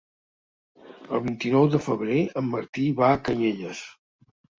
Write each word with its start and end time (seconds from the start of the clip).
El 1.17 1.19
vint-i-nou 1.25 1.67
de 1.73 1.81
febrer 1.87 2.21
en 2.41 2.47
Martí 2.53 2.87
va 3.03 3.11
a 3.11 3.21
Canyelles. 3.29 3.83